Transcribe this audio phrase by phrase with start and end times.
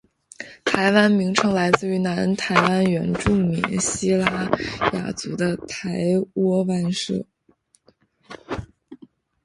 [0.65, 4.49] “台湾”名称来自于南台湾原住民西拉
[4.93, 6.01] 雅族的台
[6.33, 7.23] 窝湾社。